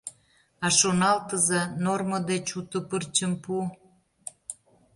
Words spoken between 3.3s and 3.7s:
пу.